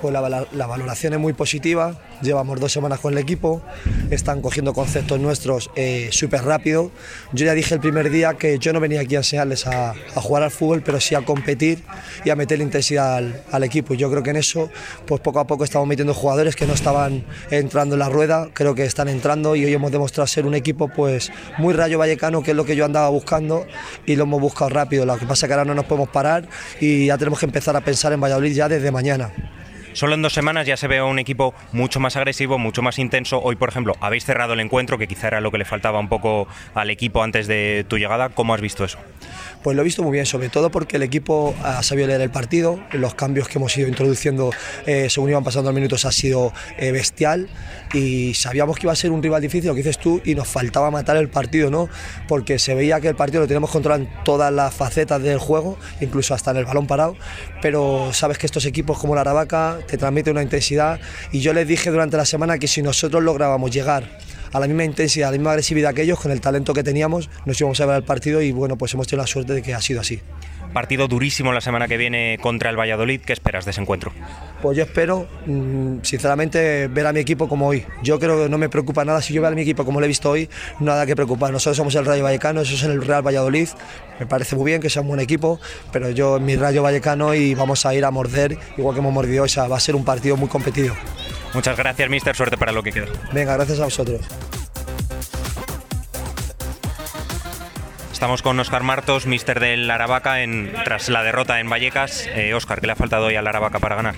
Pues 0.00 0.14
la, 0.14 0.66
valoración 0.66 1.12
es 1.12 1.18
muy 1.18 1.34
positiva, 1.34 1.94
llevamos 2.22 2.58
dos 2.58 2.72
semanas 2.72 3.00
con 3.00 3.12
el 3.12 3.18
equipo, 3.18 3.60
están 4.10 4.40
cogiendo 4.40 4.72
conceptos 4.72 5.20
nuestros 5.20 5.70
eh, 5.76 6.08
súper 6.10 6.42
rápido. 6.42 6.90
Yo 7.32 7.44
ya 7.44 7.52
dije 7.52 7.74
el 7.74 7.80
primer 7.80 8.10
día 8.10 8.34
que 8.34 8.58
yo 8.58 8.72
no 8.72 8.80
venía 8.80 9.00
aquí 9.00 9.16
a 9.16 9.18
enseñarles 9.18 9.66
a, 9.66 9.94
jugar 10.14 10.42
al 10.42 10.50
fútbol, 10.50 10.82
pero 10.82 11.00
sí 11.00 11.14
a 11.14 11.22
competir 11.22 11.82
y 12.24 12.30
a 12.30 12.36
meter 12.36 12.60
intensidad 12.60 13.16
al, 13.16 13.42
al 13.52 13.62
equipo. 13.62 13.94
Yo 13.94 14.10
creo 14.10 14.22
que 14.22 14.30
en 14.30 14.36
eso, 14.36 14.70
pues 15.06 15.20
poco 15.20 15.40
a 15.40 15.46
poco 15.46 15.64
estamos 15.64 15.86
metiendo 15.86 16.14
jugadores 16.14 16.56
que 16.56 16.66
no 16.66 16.72
estaban 16.72 17.24
entrando 17.50 17.94
en 17.94 17.98
la 17.98 18.08
rueda, 18.08 18.48
creo 18.54 18.74
que 18.74 18.84
están 18.84 19.08
entrando 19.08 19.54
y 19.54 19.64
hoy 19.64 19.74
hemos 19.74 19.92
demostrado 19.92 20.26
ser 20.26 20.46
un 20.46 20.54
equipo 20.54 20.88
pues 20.88 21.30
muy 21.58 21.74
rayo 21.74 21.98
vallecano, 21.98 22.42
que 22.42 22.52
es 22.52 22.56
lo 22.56 22.64
que 22.64 22.74
yo 22.74 22.84
andaba 22.84 23.10
buscando 23.10 23.66
y 24.06 24.16
lo 24.16 24.24
hemos 24.24 24.40
buscado 24.40 24.70
rápido. 24.70 25.04
Lo 25.04 25.18
que 25.18 25.26
pasa 25.26 25.46
es 25.46 25.48
que 25.48 25.54
ahora 25.54 25.66
no 25.66 25.74
nos 25.74 25.84
podemos 25.84 26.08
parar 26.08 26.48
y 26.80 27.06
ya 27.06 27.18
tenemos 27.18 27.38
que 27.38 27.46
empezar 27.46 27.76
a 27.76 27.80
pensar 27.82 28.12
en 28.12 28.20
Valladolid 28.20 28.54
ya 28.54 28.68
desde 28.68 28.90
mañana. 28.90 29.30
Solo 30.00 30.14
en 30.14 30.22
dos 30.22 30.32
semanas 30.32 30.66
ya 30.66 30.78
se 30.78 30.88
ve 30.88 31.02
un 31.02 31.18
equipo 31.18 31.52
mucho 31.72 32.00
más 32.00 32.16
agresivo, 32.16 32.56
mucho 32.56 32.80
más 32.80 32.98
intenso. 32.98 33.38
Hoy, 33.42 33.56
por 33.56 33.68
ejemplo, 33.68 33.96
habéis 34.00 34.24
cerrado 34.24 34.54
el 34.54 34.60
encuentro, 34.60 34.96
que 34.96 35.06
quizá 35.06 35.26
era 35.26 35.42
lo 35.42 35.50
que 35.50 35.58
le 35.58 35.66
faltaba 35.66 36.00
un 36.00 36.08
poco 36.08 36.48
al 36.72 36.88
equipo 36.88 37.22
antes 37.22 37.46
de 37.46 37.84
tu 37.86 37.98
llegada. 37.98 38.30
¿Cómo 38.30 38.54
has 38.54 38.62
visto 38.62 38.82
eso? 38.82 38.96
Pues 39.62 39.76
lo 39.76 39.82
he 39.82 39.84
visto 39.84 40.02
muy 40.02 40.12
bien, 40.12 40.24
sobre 40.24 40.48
todo 40.48 40.70
porque 40.70 40.96
el 40.96 41.02
equipo 41.02 41.54
ha 41.62 41.82
sabido 41.82 42.08
leer 42.08 42.22
el 42.22 42.30
partido, 42.30 42.80
los 42.92 43.14
cambios 43.14 43.46
que 43.46 43.58
hemos 43.58 43.76
ido 43.76 43.88
introduciendo 43.88 44.52
eh, 44.86 45.10
según 45.10 45.28
iban 45.28 45.44
pasando 45.44 45.68
los 45.70 45.74
minutos 45.74 46.06
ha 46.06 46.12
sido 46.12 46.54
eh, 46.78 46.92
bestial 46.92 47.50
y 47.92 48.32
sabíamos 48.32 48.78
que 48.78 48.86
iba 48.86 48.92
a 48.92 48.96
ser 48.96 49.10
un 49.10 49.22
rival 49.22 49.42
difícil, 49.42 49.68
lo 49.68 49.74
que 49.74 49.82
dices 49.82 49.98
tú, 49.98 50.22
y 50.24 50.34
nos 50.34 50.48
faltaba 50.48 50.90
matar 50.90 51.18
el 51.18 51.28
partido, 51.28 51.70
¿no? 51.70 51.90
Porque 52.26 52.58
se 52.58 52.74
veía 52.74 53.02
que 53.02 53.08
el 53.08 53.16
partido 53.16 53.42
lo 53.42 53.46
teníamos 53.46 53.70
controlado 53.70 54.04
en 54.04 54.24
todas 54.24 54.50
las 54.50 54.72
facetas 54.72 55.22
del 55.22 55.38
juego, 55.38 55.76
incluso 56.00 56.32
hasta 56.32 56.52
en 56.52 56.56
el 56.56 56.64
balón 56.64 56.86
parado, 56.86 57.16
pero 57.60 58.14
sabes 58.14 58.38
que 58.38 58.46
estos 58.46 58.64
equipos 58.64 58.98
como 58.98 59.14
la 59.14 59.20
Aravaca 59.20 59.78
te 59.90 59.98
transmiten 59.98 60.32
una 60.32 60.42
intensidad. 60.42 61.00
Y 61.32 61.40
yo 61.40 61.52
les 61.52 61.66
dije 61.66 61.90
durante 61.90 62.16
la 62.16 62.24
semana 62.24 62.58
que 62.58 62.68
si 62.68 62.82
nosotros 62.82 63.22
lográbamos 63.22 63.70
llegar 63.70 64.04
a 64.52 64.60
la 64.60 64.66
misma 64.66 64.84
intensidad, 64.84 65.28
a 65.28 65.32
la 65.32 65.38
misma 65.38 65.50
agresividad 65.50 65.94
que 65.94 66.02
ellos, 66.02 66.18
con 66.18 66.32
el 66.32 66.40
talento 66.40 66.74
que 66.74 66.82
teníamos, 66.82 67.30
nos 67.44 67.60
íbamos 67.60 67.80
a 67.80 67.86
ver 67.86 67.96
al 67.96 68.04
partido 68.04 68.42
y 68.42 68.52
bueno, 68.52 68.76
pues 68.76 68.94
hemos 68.94 69.06
tenido 69.06 69.22
la 69.22 69.26
suerte 69.26 69.54
de 69.54 69.62
que 69.62 69.74
ha 69.74 69.80
sido 69.80 70.00
así. 70.00 70.20
Partido 70.72 71.08
durísimo 71.08 71.52
la 71.52 71.60
semana 71.60 71.88
que 71.88 71.96
viene 71.96 72.38
contra 72.40 72.70
el 72.70 72.78
Valladolid. 72.78 73.20
¿Qué 73.22 73.32
esperas 73.32 73.64
de 73.64 73.72
ese 73.72 73.80
encuentro? 73.80 74.12
Pues 74.62 74.76
yo 74.76 74.84
espero, 74.84 75.26
mm, 75.46 75.98
sinceramente, 76.02 76.86
ver 76.86 77.08
a 77.08 77.12
mi 77.12 77.18
equipo 77.18 77.48
como 77.48 77.66
hoy. 77.66 77.84
Yo 78.04 78.20
creo 78.20 78.44
que 78.44 78.48
no 78.48 78.56
me 78.56 78.68
preocupa 78.68 79.04
nada 79.04 79.20
si 79.20 79.34
yo 79.34 79.42
veo 79.42 79.50
a 79.50 79.54
mi 79.54 79.62
equipo 79.62 79.84
como 79.84 79.98
lo 79.98 80.04
he 80.04 80.08
visto 80.08 80.30
hoy, 80.30 80.48
nada 80.78 81.06
que 81.06 81.16
preocupar. 81.16 81.50
Nosotros 81.50 81.76
somos 81.76 81.94
el 81.96 82.04
Rayo 82.04 82.22
Vallecano, 82.22 82.60
eso 82.60 82.74
es 82.74 82.84
el 82.84 83.02
Real 83.02 83.26
Valladolid. 83.26 83.68
Me 84.20 84.26
parece 84.26 84.54
muy 84.54 84.70
bien 84.70 84.80
que 84.80 84.90
sea 84.90 85.02
un 85.02 85.08
buen 85.08 85.20
equipo, 85.20 85.58
pero 85.92 86.10
yo 86.10 86.36
en 86.36 86.44
mi 86.44 86.54
Rayo 86.54 86.84
Vallecano 86.84 87.34
y 87.34 87.54
vamos 87.54 87.84
a 87.84 87.92
ir 87.94 88.04
a 88.04 88.12
morder, 88.12 88.56
igual 88.76 88.94
que 88.94 89.00
hemos 89.00 89.12
mordido, 89.12 89.44
o 89.44 89.48
sea, 89.48 89.66
va 89.66 89.76
a 89.76 89.80
ser 89.80 89.96
un 89.96 90.04
partido 90.04 90.36
muy 90.36 90.48
competido. 90.48 90.94
Muchas 91.52 91.76
gracias, 91.76 92.08
mister. 92.08 92.36
Suerte 92.36 92.56
para 92.56 92.70
lo 92.70 92.82
que 92.82 92.92
queda. 92.92 93.06
Venga, 93.32 93.54
gracias 93.54 93.80
a 93.80 93.84
vosotros. 93.84 94.20
Estamos 98.20 98.42
con 98.42 98.60
Óscar 98.60 98.82
Martos, 98.82 99.24
mister 99.24 99.60
del 99.60 99.90
Aravaca, 99.90 100.42
en, 100.42 100.70
tras 100.84 101.08
la 101.08 101.22
derrota 101.22 101.58
en 101.58 101.70
Vallecas. 101.70 102.28
Eh, 102.34 102.52
Óscar, 102.52 102.80
¿qué 102.80 102.86
le 102.86 102.92
ha 102.92 102.96
faltado 102.96 103.24
hoy 103.26 103.36
al 103.36 103.46
Aravaca 103.46 103.78
para 103.78 103.96
ganar? 103.96 104.14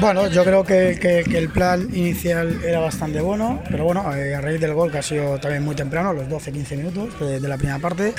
Bueno, 0.00 0.28
yo 0.28 0.44
creo 0.44 0.62
que, 0.62 1.24
el 1.26 1.48
plan 1.48 1.88
inicial 1.92 2.60
era 2.64 2.78
bastante 2.78 3.20
bueno, 3.20 3.60
pero 3.68 3.84
bueno, 3.84 4.14
eh, 4.14 4.36
a 4.36 4.40
raíz 4.40 4.60
del 4.60 4.74
gol 4.74 4.92
que 4.92 4.98
ha 4.98 5.02
sido 5.02 5.40
también 5.40 5.64
muy 5.64 5.74
temprano, 5.74 6.12
los 6.12 6.28
12-15 6.28 6.76
minutos 6.76 7.18
de 7.18 7.48
la 7.48 7.56
primera 7.56 7.80
parte, 7.80 8.14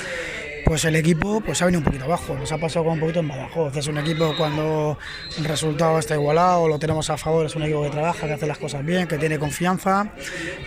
pues 0.64 0.84
el 0.84 0.96
equipo 0.96 1.40
pues 1.40 1.60
ha 1.62 1.66
venido 1.66 1.80
un 1.80 1.84
poquito 1.84 2.04
abajo, 2.04 2.34
nos 2.34 2.50
ha 2.52 2.58
pasado 2.58 2.84
con 2.84 2.94
un 2.94 3.00
poquito 3.00 3.20
en 3.20 3.28
Badajoz. 3.28 3.76
Es 3.76 3.86
un 3.86 3.98
equipo 3.98 4.34
cuando 4.36 4.98
el 5.38 5.44
resultado 5.44 5.98
está 5.98 6.14
igualado, 6.14 6.68
lo 6.68 6.78
tenemos 6.78 7.10
a 7.10 7.16
favor, 7.16 7.46
es 7.46 7.54
un 7.56 7.62
equipo 7.64 7.82
que 7.82 7.90
trabaja, 7.90 8.26
que 8.26 8.32
hace 8.32 8.46
las 8.46 8.58
cosas 8.58 8.84
bien, 8.84 9.06
que 9.06 9.18
tiene 9.18 9.38
confianza, 9.38 10.10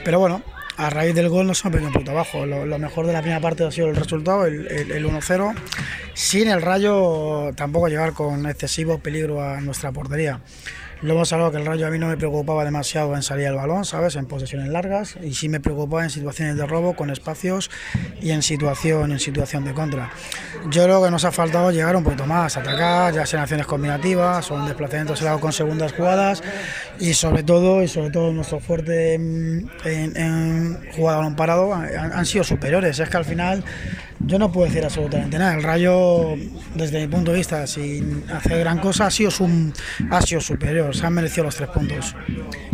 pero 0.06 0.20
bueno, 0.20 0.42
a 0.77 0.89
raíz 0.92 1.16
del 1.16 1.30
gol 1.30 1.48
nos 1.48 1.62
hemos 1.63 1.74
venido 1.74 1.88
un 1.89 1.94
poquito 1.94 2.12
abajo. 2.12 2.46
Lo, 2.46 2.66
lo 2.66 2.77
mejor 2.80 3.08
de 3.08 3.13
la 3.13 3.22
primera 3.22 3.42
parte 3.42 3.63
ha 3.66 3.72
sido 3.72 3.88
el 3.88 3.96
resultado, 3.96 4.46
el, 4.46 4.68
el- 4.68 4.92
el 4.92 5.06
1-0, 5.06 5.56
sin 6.13 6.48
el 6.50 6.62
rayo 6.62 7.51
tampoco 7.56 7.88
llegar 7.88 8.13
con 8.13 8.46
excesivo 8.46 9.00
peligro 9.00 9.42
a 9.42 9.60
nuestra 9.62 9.92
portería. 9.92 10.39
Lo 11.01 11.13
hemos 11.13 11.32
hablado 11.32 11.51
que 11.51 11.58
el 11.58 11.66
Rayo 11.66 11.86
a 11.86 11.92
mí 11.92 12.00
no 12.00 12.08
me 12.08 12.18
preocupaba 12.18 12.66
demasiado 12.66 13.16
en 13.16 13.22
salir 13.22 13.48
al 13.48 13.56
balón, 13.56 13.86
¿sabes? 13.86 14.16
En 14.16 14.25
posesiones 14.25 14.70
largas 14.70 15.16
y 15.22 15.36
sí 15.36 15.48
me 15.48 15.60
preocupaba 15.60 16.04
en 16.04 16.10
situaciones 16.10 16.58
de 16.58 16.66
robo 16.66 16.96
con 16.96 17.12
espacios 17.12 17.70
y 18.20 18.32
en 18.32 18.42
situación 18.42 19.12
en 19.12 19.20
situación 19.20 19.63
de 19.63 19.74
contra. 19.74 20.12
Yo 20.72 20.84
creo 20.84 21.04
que 21.04 21.12
nos 21.12 21.24
ha 21.24 21.32
faltado 21.32 21.72
llegar 21.72 21.96
un 21.96 22.04
poquito 22.04 22.25
más, 22.25 22.58
atacar, 22.58 23.13
ya 23.13 23.25
sean 23.27 23.44
acciones 23.44 23.68
combinativas 23.68 24.50
o 24.50 24.60
en 24.60 24.66
desplazamientos 24.66 25.22
lado 25.22 25.39
con 25.39 25.54
segundas 25.54 25.94
jugadas 25.94 26.42
y 27.00 27.13
sobre 27.13 27.44
todo 27.44 27.84
y 27.84 27.88
sobre 27.88 28.10
todo 28.10 28.32
nuestro 28.34 28.60
fuerte 28.60 29.13
en, 29.13 29.70
en, 29.86 30.18
en 30.18 30.80
balón 30.98 31.36
parado 31.36 31.74
han 31.74 32.25
sido 32.25 32.44
superiores. 32.44 32.98
Es 33.00 33.10
que 33.10 33.18
al 33.18 33.25
final 33.25 33.63
yo 34.20 34.40
no 34.40 34.52
puedo 34.52 34.68
decir 34.68 34.84
absolutamente 34.84 35.38
nada. 35.38 35.56
El 35.56 35.64
Rayo, 35.64 36.36
desde 36.76 37.00
mi 37.02 37.08
punto 37.08 37.32
de 37.32 37.38
vista, 37.38 37.66
sin 37.68 38.24
hacer 38.32 38.60
gran 38.60 38.80
cosa, 38.80 39.08
ha 39.08 39.12
sido, 39.12 39.30
un, 39.40 39.74
ha 40.10 40.22
sido 40.22 40.42
superior. 40.42 40.96
Se 40.96 41.06
han 41.06 41.14
merecido 41.14 41.44
los 41.46 41.56
tres 41.56 41.70
puntos. 41.70 42.16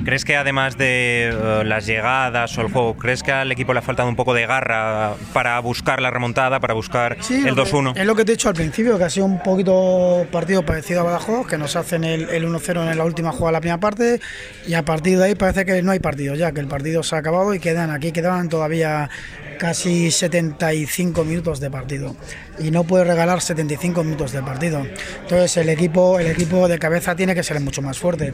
¿Crees 0.03 0.25
que 0.25 0.35
además 0.35 0.77
de 0.77 1.33
uh, 1.33 1.63
las 1.63 1.85
llegadas 1.85 2.57
o 2.57 2.61
el 2.61 2.67
juego, 2.71 2.95
crees 2.95 3.23
que 3.23 3.31
al 3.31 3.51
equipo 3.51 3.73
le 3.73 3.79
ha 3.79 3.81
faltado 3.81 4.09
un 4.09 4.15
poco 4.15 4.33
de 4.33 4.45
garra 4.45 5.13
para 5.31 5.59
buscar 5.59 6.01
la 6.01 6.11
remontada, 6.11 6.59
para 6.59 6.73
buscar 6.73 7.17
sí, 7.21 7.43
el 7.45 7.55
2-1? 7.55 7.97
Es 7.97 8.05
lo 8.05 8.15
que 8.15 8.25
te 8.25 8.33
he 8.33 8.35
dicho 8.35 8.49
al 8.49 8.55
principio, 8.55 8.97
que 8.97 9.05
ha 9.05 9.09
sido 9.09 9.25
un 9.25 9.39
poquito 9.41 10.25
partido 10.31 10.65
parecido 10.65 11.01
a 11.01 11.03
Badajoz, 11.03 11.47
que 11.47 11.57
nos 11.57 11.75
hacen 11.75 12.03
el, 12.03 12.29
el 12.29 12.47
1-0 12.47 12.91
en 12.91 12.97
la 12.97 13.05
última 13.05 13.31
jugada 13.31 13.47
de 13.47 13.53
la 13.53 13.61
primera 13.61 13.79
parte 13.79 14.19
y 14.67 14.73
a 14.73 14.83
partir 14.83 15.17
de 15.17 15.25
ahí 15.25 15.35
parece 15.35 15.65
que 15.65 15.81
no 15.81 15.91
hay 15.91 15.99
partido 15.99 16.35
ya, 16.35 16.51
que 16.51 16.59
el 16.59 16.67
partido 16.67 17.03
se 17.03 17.15
ha 17.15 17.19
acabado 17.19 17.53
y 17.53 17.59
quedan 17.59 17.91
aquí 17.91 18.11
quedaban 18.11 18.49
todavía 18.49 19.09
casi 19.63 20.11
75 20.11 21.23
minutos 21.23 21.61
de 21.61 21.71
partido 21.71 22.17
y 22.59 22.69
no 22.69 22.83
puede 22.83 23.05
regalar 23.05 23.39
75 23.39 24.03
minutos 24.03 24.33
de 24.33 24.41
partido. 24.41 24.85
Entonces 25.21 25.55
el 25.55 25.69
equipo, 25.69 26.19
el 26.19 26.27
equipo 26.27 26.67
de 26.67 26.77
cabeza 26.77 27.15
tiene 27.15 27.33
que 27.33 27.43
ser 27.43 27.61
mucho 27.61 27.81
más 27.81 27.97
fuerte. 27.97 28.33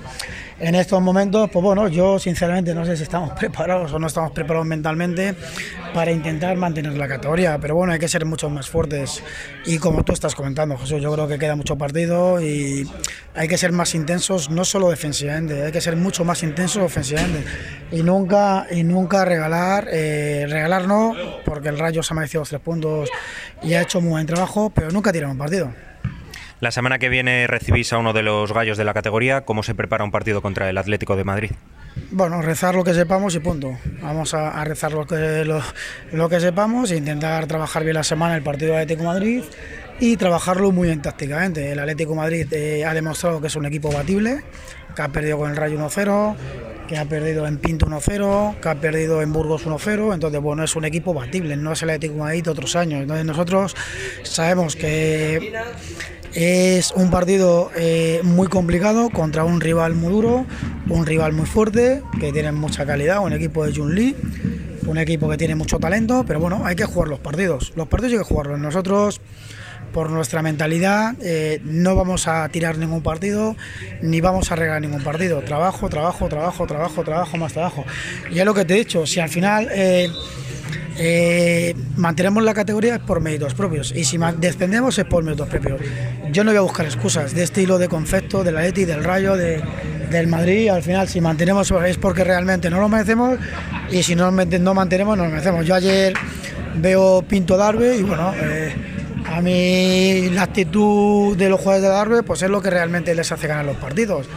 En 0.59 0.73
estos 0.73 0.99
momentos, 1.03 1.47
pues 1.53 1.63
bueno, 1.63 1.87
yo 1.87 2.17
sinceramente 2.17 2.73
no 2.73 2.83
sé 2.83 2.97
si 2.97 3.03
estamos 3.03 3.31
preparados 3.39 3.93
o 3.93 3.99
no 3.99 4.07
estamos 4.07 4.31
preparados 4.31 4.65
mentalmente 4.65 5.35
para 5.93 6.11
intentar 6.11 6.57
mantener 6.57 6.93
la 6.93 7.07
categoría, 7.07 7.59
pero 7.59 7.75
bueno, 7.75 7.93
hay 7.93 7.99
que 7.99 8.07
ser 8.07 8.25
mucho 8.25 8.49
más 8.49 8.67
fuertes 8.67 9.21
y 9.65 9.77
como 9.77 10.03
tú 10.03 10.13
estás 10.13 10.33
comentando, 10.33 10.77
Jesús, 10.79 10.99
yo 10.99 11.13
creo 11.13 11.27
que 11.27 11.37
queda 11.37 11.55
mucho 11.55 11.77
partido 11.77 12.41
y 12.41 12.89
hay 13.35 13.47
que 13.47 13.57
ser 13.57 13.71
más 13.71 13.93
intensos, 13.93 14.49
no 14.49 14.65
solo 14.65 14.89
defensivamente, 14.89 15.63
hay 15.63 15.71
que 15.71 15.81
ser 15.81 15.95
mucho 15.95 16.25
más 16.25 16.41
intensos 16.41 16.83
ofensivamente 16.83 17.45
y 17.91 18.01
nunca 18.03 18.67
y 18.69 18.83
nunca 18.83 19.25
regalar, 19.25 19.87
eh, 19.91 20.45
regalar 20.49 20.87
no, 20.87 21.15
porque 21.45 21.69
el 21.69 21.77
Rayo 21.77 22.03
se 22.03 22.13
ha 22.13 22.15
merecido 22.15 22.41
los 22.41 22.49
tres 22.49 22.61
puntos 22.61 23.09
y 23.63 23.73
ha 23.73 23.81
hecho 23.81 24.01
muy 24.01 24.11
buen 24.11 24.27
trabajo, 24.27 24.69
pero 24.69 24.91
nunca 24.91 25.11
tirado 25.11 25.31
un 25.31 25.37
partido. 25.37 25.71
La 26.59 26.71
semana 26.71 26.99
que 26.99 27.07
viene 27.07 27.47
recibís 27.47 27.93
a 27.93 27.97
uno 27.97 28.11
de 28.11 28.21
los 28.21 28.51
gallos 28.51 28.77
de 28.77 28.83
la 28.83 28.93
categoría. 28.93 29.45
¿Cómo 29.45 29.63
se 29.63 29.75
prepara 29.75 30.03
un 30.03 30.11
partido 30.11 30.41
contra 30.41 30.69
el 30.69 30.77
Atlético 30.77 31.15
de 31.15 31.23
Madrid? 31.23 31.51
Bueno, 32.11 32.41
rezar 32.41 32.75
lo 32.75 32.83
que 32.83 32.93
sepamos 32.93 33.33
y 33.35 33.39
punto. 33.39 33.77
Vamos 34.01 34.33
a, 34.33 34.49
a 34.49 34.65
rezar 34.65 34.91
lo 34.91 35.07
que, 35.07 35.45
lo, 35.45 35.61
lo, 36.11 36.27
que 36.27 36.39
sepamos 36.39 36.91
e 36.91 36.97
intentar 36.97 37.47
trabajar 37.47 37.83
bien 37.83 37.95
la 37.95 38.03
semana 38.03 38.35
el 38.35 38.43
partido 38.43 38.73
de 38.73 38.81
Atlético 38.81 39.05
Madrid 39.05 39.43
y 39.99 40.17
trabajarlo 40.17 40.71
muy 40.71 40.87
bien 40.87 41.01
tácticamente. 41.01 41.71
El 41.71 41.79
Atlético 41.79 42.15
Madrid 42.15 42.51
eh, 42.51 42.83
ha 42.85 42.93
demostrado 42.93 43.41
que 43.41 43.47
es 43.47 43.55
un 43.55 43.65
equipo 43.65 43.91
batible, 43.91 44.43
que 44.95 45.01
ha 45.01 45.09
perdido 45.09 45.37
con 45.37 45.51
el 45.51 45.55
Rayo 45.55 45.77
1-0, 45.79 46.35
que 46.89 46.97
ha 46.97 47.05
perdido 47.05 47.45
en 47.45 47.59
Pinto 47.59 47.85
1-0, 47.85 48.59
que 48.59 48.67
ha 48.67 48.73
perdido 48.81 49.21
en 49.21 49.31
Burgos 49.31 49.67
1-0, 49.67 50.11
entonces 50.11 50.41
bueno, 50.41 50.63
es 50.63 50.75
un 50.75 50.85
equipo 50.85 51.13
batible, 51.13 51.55
no 51.55 51.73
es 51.73 51.83
el 51.83 51.91
Atlético 51.91 52.17
Madrid 52.17 52.43
de 52.43 52.49
otros 52.49 52.75
años. 52.75 53.03
Entonces 53.03 53.27
nosotros 53.27 53.75
sabemos 54.23 54.75
que 54.75 55.53
es 56.33 56.91
un 56.93 57.11
partido 57.11 57.69
eh, 57.75 58.21
muy 58.23 58.47
complicado 58.47 59.11
contra 59.11 59.43
un 59.43 59.61
rival 59.61 59.93
muy 59.93 60.11
duro, 60.11 60.47
un 60.89 61.05
rival 61.05 61.33
muy 61.33 61.45
fuerte, 61.45 62.01
que 62.19 62.33
tiene 62.33 62.51
mucha 62.53 62.87
calidad, 62.87 63.19
un 63.19 63.33
equipo 63.33 63.63
de 63.67 63.75
Jun 63.75 63.93
Lee, 63.93 64.15
un 64.87 64.97
equipo 64.97 65.29
que 65.29 65.37
tiene 65.37 65.53
mucho 65.53 65.77
talento, 65.77 66.25
pero 66.25 66.39
bueno, 66.39 66.63
hay 66.65 66.75
que 66.75 66.85
jugar 66.85 67.07
los 67.07 67.19
partidos. 67.19 67.71
Los 67.75 67.87
partidos 67.87 68.13
hay 68.13 68.17
que 68.19 68.25
jugarlos. 68.25 68.59
Nosotros, 68.59 69.21
por 69.91 70.09
nuestra 70.09 70.41
mentalidad, 70.41 71.15
eh, 71.21 71.61
no 71.63 71.95
vamos 71.95 72.27
a 72.27 72.47
tirar 72.49 72.77
ningún 72.77 73.01
partido, 73.01 73.55
ni 74.01 74.21
vamos 74.21 74.51
a 74.51 74.55
regalar 74.55 74.81
ningún 74.81 75.03
partido. 75.03 75.41
Trabajo, 75.41 75.89
trabajo, 75.89 76.27
trabajo, 76.29 76.67
trabajo, 76.67 77.03
trabajo, 77.03 77.37
más 77.37 77.53
trabajo. 77.53 77.85
Y 78.31 78.39
es 78.39 78.45
lo 78.45 78.53
que 78.53 78.65
te 78.65 78.75
he 78.75 78.77
dicho, 78.77 79.05
si 79.05 79.19
al 79.19 79.29
final... 79.29 79.67
Eh, 79.71 80.09
eh, 81.01 81.75
mantenemos 81.95 82.43
la 82.43 82.53
categoría 82.53 82.95
es 82.95 82.99
por 82.99 83.21
méritos 83.21 83.53
propios 83.53 83.93
y 83.95 84.03
si 84.03 84.19
descendemos 84.37 84.97
es 84.97 85.05
por 85.05 85.23
méritos 85.23 85.47
propios. 85.47 85.79
Yo 86.33 86.43
no 86.43 86.51
voy 86.51 86.57
a 86.57 86.61
buscar 86.61 86.85
excusas 86.85 87.33
de 87.33 87.43
estilo, 87.43 87.77
de 87.77 87.87
concepto, 87.87 88.43
del 88.43 88.57
Atleti, 88.57 88.83
del 88.83 89.05
Rayo, 89.05 89.37
de, 89.37 89.63
del 90.11 90.27
Madrid. 90.27 90.67
Al 90.67 90.83
final, 90.83 91.07
si 91.07 91.21
mantenemos 91.21 91.71
es 91.71 91.97
porque 91.97 92.25
realmente 92.25 92.69
no 92.69 92.81
lo 92.81 92.89
merecemos 92.89 93.39
y 93.89 94.03
si 94.03 94.13
no, 94.13 94.29
no 94.29 94.73
mantenemos, 94.73 95.17
no 95.17 95.23
lo 95.23 95.29
merecemos. 95.29 95.65
Yo 95.65 95.75
ayer 95.75 96.13
veo 96.75 97.21
Pinto 97.21 97.55
Darbe 97.55 97.95
y 97.95 98.03
bueno, 98.03 98.33
a 99.31 99.41
mí 99.41 100.29
la 100.31 100.43
actitud 100.43 101.37
de 101.37 101.49
los 101.49 101.59
jugadores 101.59 101.83
de 101.83 101.89
Darbe 101.89 102.23
pues 102.23 102.41
es 102.41 102.49
lo 102.49 102.61
que 102.61 102.69
realmente 102.69 103.13
les 103.13 103.31
hace 103.31 103.47
ganar 103.47 103.65
los 103.65 103.77
partidos. 103.77 104.27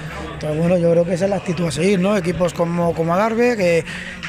Entonces, 0.42 0.58
bueno, 0.58 0.76
yo 0.76 0.90
creo 0.90 1.04
que 1.04 1.14
esa 1.14 1.26
es 1.26 1.30
la 1.30 1.36
actitud 1.36 1.66
a 1.66 1.70
seguir, 1.70 2.00
¿no? 2.00 2.16
Equipos 2.16 2.52
como, 2.52 2.94
como 2.94 3.16
Darbe 3.16 3.56
que 3.56 3.84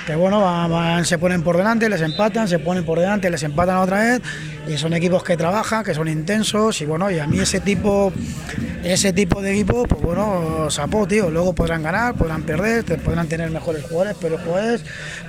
que 0.05 0.15
bueno, 0.15 0.41
van, 0.41 0.69
van, 0.69 1.05
se 1.05 1.17
ponen 1.17 1.43
por 1.43 1.57
delante, 1.57 1.87
les 1.87 2.01
empatan, 2.01 2.47
se 2.47 2.59
ponen 2.59 2.83
por 2.83 2.99
delante, 2.99 3.29
les 3.29 3.41
empatan 3.43 3.77
otra 3.77 3.99
vez 3.99 4.21
y 4.67 4.77
son 4.77 4.93
equipos 4.93 5.23
que 5.23 5.37
trabajan, 5.37 5.83
que 5.83 5.93
son 5.93 6.07
intensos 6.07 6.81
y 6.81 6.85
bueno, 6.85 7.09
y 7.09 7.19
a 7.19 7.27
mí 7.27 7.39
ese 7.39 7.59
tipo 7.59 8.11
ese 8.83 9.13
tipo 9.13 9.41
de 9.41 9.53
equipo, 9.53 9.85
pues 9.85 10.01
bueno, 10.01 10.69
sapó, 10.69 11.07
tío, 11.07 11.29
luego 11.29 11.53
podrán 11.53 11.83
ganar, 11.83 12.15
podrán 12.15 12.43
perder, 12.43 12.83
podrán 13.01 13.27
tener 13.27 13.49
mejores 13.49 13.83
jugadores, 13.83 14.17
pero 14.19 14.37
jugadores 14.37 14.83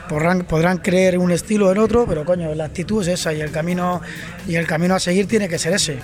podrán, 0.09 0.41
podrán 0.41 0.79
creer 0.79 1.19
un 1.19 1.31
estilo 1.31 1.71
en 1.71 1.79
otro, 1.79 2.05
pero 2.07 2.25
coño, 2.25 2.53
la 2.55 2.65
actitud 2.65 3.03
es 3.03 3.21
esa 3.21 3.33
y 3.33 3.41
el 3.41 3.53
camino 3.53 4.01
y 4.49 4.57
el 4.57 4.67
camino 4.67 4.97
a 4.97 4.99
seguir 4.99 5.29
tiene 5.29 5.49
que 5.49 5.59
ser 5.59 5.73
ese. 5.73 5.99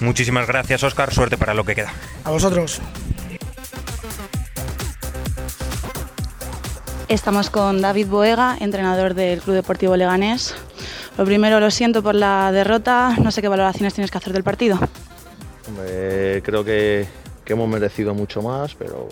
Muchísimas 0.00 0.46
gracias, 0.46 0.82
Oscar, 0.82 1.12
suerte 1.12 1.36
para 1.36 1.52
lo 1.52 1.64
que 1.64 1.74
queda. 1.74 1.92
A 2.24 2.30
vosotros. 2.30 2.80
Estamos 7.08 7.50
con 7.50 7.80
David 7.80 8.08
Boega, 8.08 8.56
entrenador 8.58 9.14
del 9.14 9.40
Club 9.40 9.54
Deportivo 9.54 9.96
Leganés. 9.96 10.56
Lo 11.16 11.24
primero, 11.24 11.60
lo 11.60 11.70
siento 11.70 12.02
por 12.02 12.16
la 12.16 12.50
derrota. 12.50 13.14
No 13.22 13.30
sé 13.30 13.40
qué 13.40 13.46
valoraciones 13.46 13.94
tienes 13.94 14.10
que 14.10 14.18
hacer 14.18 14.32
del 14.32 14.42
partido. 14.42 14.76
Creo 16.42 16.64
que, 16.64 17.06
hemos 17.46 17.68
merecido 17.68 18.12
mucho 18.12 18.42
más, 18.42 18.74
pero 18.74 19.06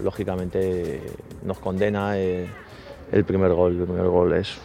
lógicamente 0.00 1.02
nos 1.42 1.58
condena 1.58 2.16
el, 2.16 2.46
el 3.10 3.24
primer 3.24 3.52
gol. 3.54 3.72
El 3.72 3.86
primer 3.86 4.06
gol 4.06 4.34
es, 4.34 4.56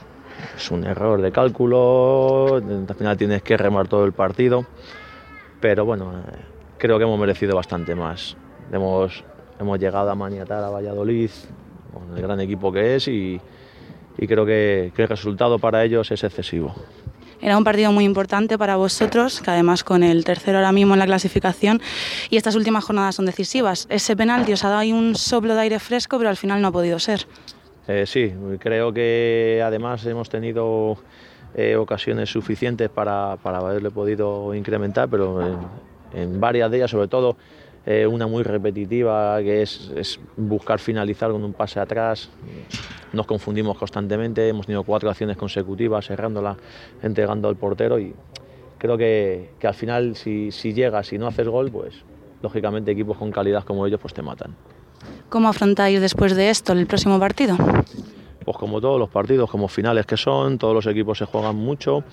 es, 0.56 0.70
un 0.70 0.84
error 0.84 1.20
de 1.20 1.32
cálculo. 1.32 2.58
Al 2.58 2.96
final 2.96 3.18
tienes 3.18 3.42
que 3.42 3.58
remar 3.58 3.88
todo 3.88 4.06
el 4.06 4.14
partido. 4.14 4.68
Pero 5.60 5.84
bueno, 5.84 6.14
creo 6.78 7.00
que 7.00 7.06
hemos 7.06 7.20
merecido 7.20 7.56
bastante 7.56 7.96
más. 7.96 8.38
Hemos, 8.72 9.24
hemos 9.60 9.80
llegado 9.80 10.12
a 10.12 10.16
maniatar 10.16 10.64
a 10.64 10.70
Valladolid 10.70 11.32
con 12.00 12.16
el 12.16 12.22
gran 12.22 12.40
equipo 12.40 12.72
que 12.72 12.96
es 12.96 13.08
y, 13.08 13.40
y 14.18 14.28
creo 14.28 14.46
que, 14.46 14.92
que, 14.96 15.04
el 15.04 15.08
resultado 15.08 15.60
para 15.60 15.84
ellos 15.84 16.12
es 16.12 16.24
excesivo. 16.24 16.74
Era 17.40 17.58
un 17.58 17.64
partido 17.64 17.92
muy 17.92 18.04
importante 18.04 18.58
para 18.58 18.78
vosotros, 18.78 19.42
que 19.42 19.52
además 19.52 19.84
con 19.84 20.02
el 20.02 20.24
tercero 20.24 20.58
ahora 20.58 20.72
mismo 20.72 20.96
en 20.96 21.00
la 21.00 21.06
clasificación 21.06 21.82
y 22.30 22.38
estas 22.38 22.56
últimas 22.56 22.84
jornadas 22.84 23.16
son 23.16 23.28
decisivas. 23.28 23.88
Ese 23.90 24.16
penalti 24.16 24.54
os 24.54 24.64
ha 24.64 24.70
dado 24.70 24.80
ahí 24.80 24.92
un 24.92 25.16
soplo 25.16 25.54
de 25.54 25.62
aire 25.62 25.80
fresco, 25.80 26.18
pero 26.18 26.30
al 26.30 26.38
final 26.38 26.62
no 26.62 26.70
ha 26.70 26.72
podido 26.72 26.98
ser. 26.98 27.28
Eh, 27.88 28.06
sí, 28.06 28.34
creo 28.60 28.92
que 28.92 29.62
además 29.64 30.06
hemos 30.06 30.30
tenido 30.30 30.98
eh, 31.56 31.76
ocasiones 31.76 32.30
suficientes 32.30 32.90
para, 32.90 33.38
para, 33.42 33.60
haberle 33.60 33.92
podido 33.92 34.54
incrementar, 34.54 35.08
pero 35.08 35.42
en, 35.46 35.58
en 36.14 36.40
varias 36.40 36.70
de 36.72 36.78
ellas, 36.78 36.92
sobre 36.92 37.08
todo 37.08 37.38
eh, 37.90 38.06
una 38.06 38.28
muy 38.28 38.44
repetitiva, 38.44 39.42
que 39.42 39.62
es, 39.62 39.90
es, 39.96 40.20
buscar 40.36 40.78
finalizar 40.78 41.32
con 41.32 41.42
un 41.42 41.54
pase 41.54 41.80
atrás. 41.80 42.30
Nos 43.14 43.26
confundimos 43.26 43.78
constantemente, 43.78 44.50
hemos 44.50 44.66
tenido 44.66 44.84
cuatro 44.84 45.10
acciones 45.10 45.38
consecutivas, 45.38 46.06
cerrándola, 46.06 46.58
entregando 47.02 47.48
al 47.48 47.56
portero 47.56 47.98
y 47.98 48.14
creo 48.78 48.98
que, 48.98 49.52
que 49.58 49.68
al 49.68 49.74
final 49.74 50.18
si, 50.18 50.52
si, 50.52 50.74
llegas 50.74 51.14
y 51.14 51.18
no 51.18 51.28
haces 51.28 51.48
gol, 51.48 51.72
pues 51.72 51.94
lógicamente 52.42 52.92
equipos 52.92 53.16
con 53.16 53.32
calidad 53.32 53.64
como 53.64 53.88
ellos 53.88 54.02
pues 54.02 54.14
te 54.14 54.22
matan. 54.22 54.54
¿Cómo 55.30 55.48
afrontáis 55.48 56.02
después 56.02 56.36
de 56.36 56.50
esto 56.50 56.74
el 56.74 56.88
próximo 56.88 57.18
partido? 57.22 57.56
Pues 58.44 58.58
como 58.58 58.82
todos 58.82 59.00
los 59.00 59.10
partidos, 59.10 59.50
como 59.50 59.70
finales 59.70 60.06
que 60.06 60.18
son, 60.18 60.58
todos 60.58 60.74
los 60.74 60.88
equipos 60.88 61.20
se 61.20 61.26
juegan 61.26 61.56
mucho, 61.56 62.04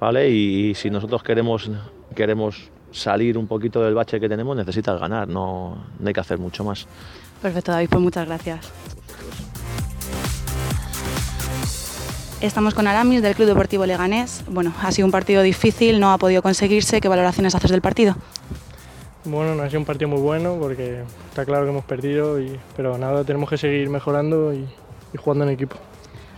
¿vale? 0.00 0.28
Y, 0.28 0.70
y 0.70 0.74
si 0.74 0.90
nosotros 0.90 1.22
queremos, 1.22 1.70
queremos 2.16 2.72
salir 2.92 3.38
un 3.38 3.46
poquito 3.46 3.82
del 3.82 3.94
bache 3.94 4.20
que 4.20 4.28
tenemos, 4.28 4.56
necesitas 4.56 4.98
ganar, 5.00 5.28
no, 5.28 5.76
no 5.98 6.08
hay 6.08 6.12
que 6.12 6.20
hacer 6.20 6.38
mucho 6.38 6.64
más. 6.64 6.86
Perfecto, 7.42 7.72
David, 7.72 7.88
pues 7.90 8.02
muchas 8.02 8.26
gracias. 8.26 8.70
Estamos 12.40 12.72
con 12.72 12.86
Aramis 12.86 13.20
del 13.20 13.34
Club 13.34 13.48
Deportivo 13.48 13.84
Leganés. 13.84 14.44
Bueno, 14.48 14.72
ha 14.82 14.90
sido 14.92 15.04
un 15.04 15.12
partido 15.12 15.42
difícil, 15.42 16.00
no 16.00 16.10
ha 16.10 16.16
podido 16.16 16.40
conseguirse. 16.40 17.00
¿Qué 17.02 17.08
valoraciones 17.08 17.54
haces 17.54 17.70
del 17.70 17.82
partido? 17.82 18.16
Bueno, 19.26 19.54
no 19.54 19.62
ha 19.62 19.66
sido 19.68 19.80
un 19.80 19.84
partido 19.84 20.08
muy 20.08 20.20
bueno 20.20 20.56
porque 20.58 21.02
está 21.28 21.44
claro 21.44 21.64
que 21.64 21.70
hemos 21.70 21.84
perdido, 21.84 22.40
y, 22.40 22.58
pero 22.76 22.96
nada, 22.96 23.24
tenemos 23.24 23.50
que 23.50 23.58
seguir 23.58 23.90
mejorando 23.90 24.54
y, 24.54 24.66
y 25.12 25.18
jugando 25.18 25.44
en 25.44 25.50
equipo. 25.50 25.76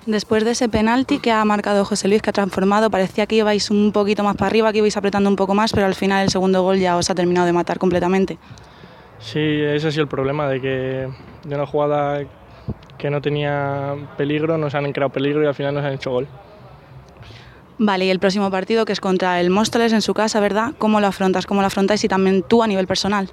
Después 0.07 0.45
de 0.45 0.51
ese 0.51 0.69
penalti 0.69 1.21
que 1.21 1.31
ha 1.31 1.45
marcado 1.45 1.85
José 1.85 2.09
Luis, 2.09 2.23
que 2.23 2.31
ha 2.31 2.33
transformado, 2.33 2.91
parecía 2.91 3.27
que 3.27 3.37
ibais 3.37 3.71
un 3.71 3.93
poquito 3.93 4.25
más 4.25 4.37
para 4.37 4.49
arriba, 4.49 4.73
que 4.73 4.79
ibais 4.79 4.97
apretando 4.97 5.31
un 5.31 5.37
poco 5.37 5.55
más, 5.55 5.73
pero 5.73 5.87
al 5.87 5.95
final 5.95 6.25
el 6.25 6.31
segundo 6.31 6.61
gol 6.63 6.79
ya 6.79 6.97
os 6.97 7.09
ha 7.09 7.15
terminado 7.15 7.47
de 7.47 7.53
matar 7.53 7.79
completamente. 7.79 8.37
Sí, 9.21 9.39
ese 9.39 9.89
ha 9.89 9.91
sido 9.93 10.03
el 10.03 10.09
problema, 10.09 10.49
de 10.49 10.61
que 10.61 11.09
de 11.45 11.55
una 11.55 11.67
jugada 11.67 12.25
que 12.99 13.11
no 13.11 13.21
tenía 13.21 13.95
peligro, 14.17 14.59
nos 14.59 14.75
han 14.75 14.93
creado 14.93 15.13
peligro 15.13 15.45
y 15.45 15.47
al 15.47 15.55
final 15.55 15.75
nos 15.75 15.85
han 15.85 15.93
hecho 15.93 16.11
gol. 16.11 16.27
Vale, 17.79 18.05
y 18.07 18.11
el 18.11 18.19
próximo 18.19 18.51
partido 18.51 18.85
que 18.85 18.93
es 18.93 19.01
contra 19.01 19.41
el 19.41 19.51
Móstoles 19.51 19.93
en 19.93 20.03
su 20.03 20.15
casa, 20.15 20.41
¿verdad? 20.41 20.73
¿Cómo 20.79 21.01
lo 21.01 21.07
afrontas? 21.07 21.47
¿Cómo 21.47 21.61
lo 21.61 21.69
afrontáis 21.69 22.03
y 22.03 22.09
también 22.09 22.43
tú 22.43 22.63
a 22.65 22.67
nivel 22.67 22.89
personal? 22.89 23.31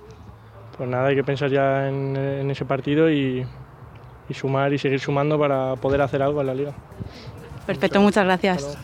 Pues 0.77 0.87
nada, 0.87 1.07
hay 1.07 1.15
que 1.15 1.23
pensar 1.23 1.49
ya 1.49 1.89
en, 1.89 2.15
en 2.15 2.49
ese 2.51 2.65
partido 2.65 3.11
y, 3.11 3.45
y 4.29 4.33
sumar 4.33 4.71
y 4.73 4.77
seguir 4.77 4.99
sumando 4.99 5.37
para 5.39 5.75
poder 5.75 6.01
hacer 6.01 6.21
algo 6.21 6.41
en 6.41 6.47
la 6.47 6.53
liga. 6.53 6.73
Perfecto, 7.65 7.99
muchas 7.99 8.25
gracias. 8.25 8.77